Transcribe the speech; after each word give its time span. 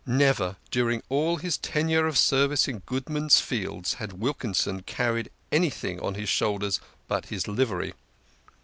Never 0.07 0.55
dujing 0.71 1.03
all 1.09 1.35
his 1.37 1.59
tenure 1.59 2.07
of 2.07 2.17
service 2.17 2.67
in 2.67 2.79
Goodman's 2.79 3.39
Fields 3.39 3.93
had 3.93 4.13
Wilkinson 4.13 4.81
carried 4.81 5.29
anything 5.51 5.99
on 5.99 6.15
his 6.15 6.27
shoulders 6.27 6.79
but 7.07 7.27
his 7.27 7.47
livery. 7.47 7.93